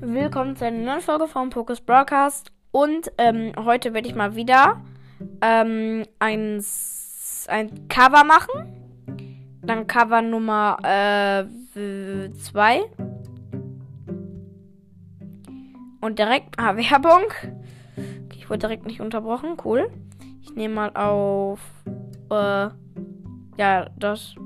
[0.00, 2.52] willkommen zu einer neuen Folge vom Focus Broadcast.
[2.70, 4.80] Und ähm, heute werde ich mal wieder
[5.40, 6.64] ähm, ein,
[7.48, 8.74] ein Cover machen.
[9.62, 11.54] Dann Cover Nummer 2.
[11.74, 12.82] Äh,
[16.00, 17.24] Und direkt, ah, Werbung.
[18.24, 19.56] Okay, ich wurde direkt nicht unterbrochen.
[19.64, 19.90] Cool.
[20.42, 21.60] Ich nehme mal auf,
[22.30, 22.68] äh,
[23.56, 24.36] ja, das.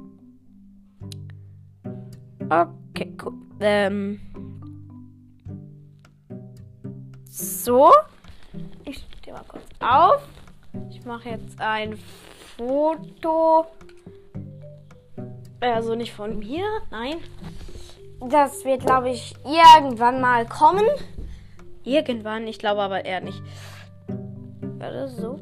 [2.49, 3.35] Okay, cool.
[3.61, 4.32] Ähm.
[7.33, 7.91] So.
[8.85, 10.23] Ich stehe mal kurz auf.
[10.91, 11.99] Ich mache jetzt ein
[12.59, 13.65] Foto.
[15.59, 17.17] Also nicht von mir, nein.
[18.21, 20.85] Das wird, glaube ich, irgendwann mal kommen.
[21.85, 23.43] Irgendwann, ich glaube aber eher nicht.
[24.79, 25.41] War das so?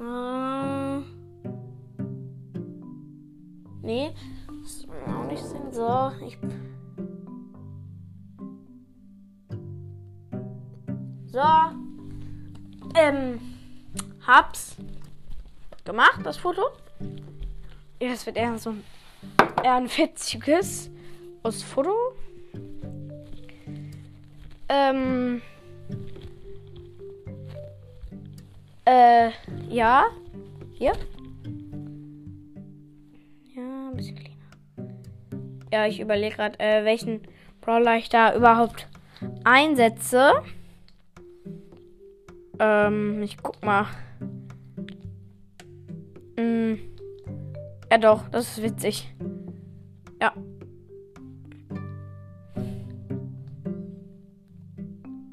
[0.00, 1.00] Äh,
[3.82, 4.10] nee,
[4.62, 5.70] das ist auch nicht Sinn.
[5.70, 6.38] So, ich.
[11.34, 11.40] So.
[12.94, 13.40] Ähm,
[14.24, 14.76] hab's
[15.84, 16.62] gemacht, das Foto.
[18.00, 18.84] Ja, das wird eher so ein,
[19.64, 20.92] eher ein witziges
[21.42, 21.92] aus Foto.
[24.68, 25.42] Ähm.
[28.84, 29.30] Äh,
[29.68, 30.04] ja.
[30.74, 30.92] Hier.
[33.56, 34.94] Ja, ein bisschen kleiner.
[35.72, 37.22] Ja, ich überlege gerade, äh, welchen
[37.60, 38.86] Brawler ich da überhaupt
[39.42, 40.34] einsetze.
[42.58, 43.86] Ähm, ich guck mal.
[46.36, 46.78] Hm.
[47.90, 49.14] Ja doch, das ist witzig.
[50.20, 50.32] Ja.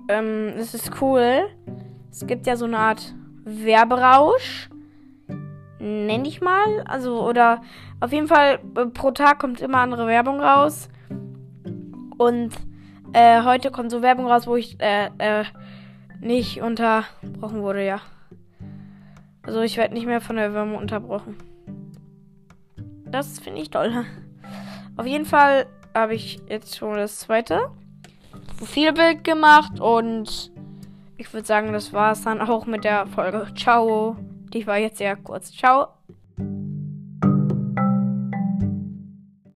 [0.10, 1.48] Ähm, das ist cool.
[2.12, 4.70] Es gibt ja so eine Art Werberausch.
[5.80, 6.84] Nenn ich mal.
[6.86, 7.62] Also, oder
[8.00, 10.90] auf jeden Fall äh, pro Tag kommt immer andere Werbung raus.
[12.18, 12.52] Und
[13.14, 15.46] äh, heute kommt so Werbung raus, wo ich äh, äh,
[16.22, 18.02] nicht unterbrochen wurde, ja.
[19.44, 21.36] Also ich werde nicht mehr von der Werbung unterbrochen.
[23.06, 24.06] Das finde ich toll.
[24.98, 27.70] Auf jeden Fall habe ich jetzt schon das zweite.
[28.58, 30.52] Profilbild gemacht und
[31.18, 33.48] ich würde sagen, das war es dann auch mit der Folge.
[33.56, 34.16] Ciao.
[34.54, 35.52] Die war jetzt sehr kurz.
[35.52, 35.88] Ciao.